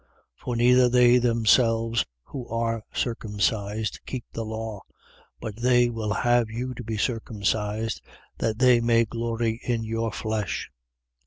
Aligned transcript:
6:13. 0.01 0.07
For 0.43 0.55
neither 0.55 0.89
they 0.89 1.17
themselves 1.19 2.05
who 2.23 2.47
are 2.49 2.81
circumcised 2.91 3.99
keep 4.07 4.25
the 4.33 4.43
law: 4.43 4.81
but 5.39 5.57
they 5.57 5.91
will 5.91 6.11
have 6.11 6.49
you 6.49 6.73
to 6.73 6.83
be 6.83 6.97
circumcised, 6.97 8.01
that 8.39 8.57
they 8.57 8.81
may 8.81 9.05
glory 9.05 9.59
in 9.63 9.83
your 9.83 10.11
flesh. 10.11 10.71